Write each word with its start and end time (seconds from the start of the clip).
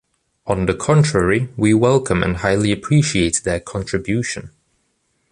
On 0.47 0.65
the 0.65 0.73
contrary, 0.73 1.49
we 1.55 1.75
welcome 1.75 2.23
and 2.23 2.37
highly 2.37 2.71
appreciate 2.71 3.41
their 3.43 3.59
contribution. 3.59 4.49